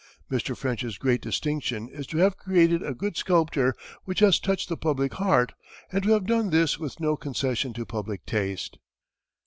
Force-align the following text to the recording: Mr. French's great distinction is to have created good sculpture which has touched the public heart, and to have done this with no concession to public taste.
Mr. 0.31 0.57
French's 0.57 0.97
great 0.97 1.21
distinction 1.21 1.87
is 1.87 2.07
to 2.07 2.17
have 2.17 2.35
created 2.35 2.81
good 2.97 3.15
sculpture 3.15 3.75
which 4.05 4.17
has 4.19 4.39
touched 4.39 4.67
the 4.67 4.75
public 4.75 5.13
heart, 5.13 5.53
and 5.91 6.01
to 6.01 6.09
have 6.13 6.25
done 6.25 6.49
this 6.49 6.79
with 6.79 6.99
no 6.99 7.15
concession 7.15 7.71
to 7.71 7.85
public 7.85 8.25
taste. 8.25 8.79